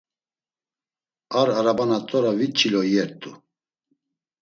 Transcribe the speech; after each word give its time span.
Ar 1.39 1.47
arabana 1.59 1.97
t̆ora 2.07 2.31
vit 2.37 2.53
çilo 2.59 2.81
iyert̆u. 2.85 3.31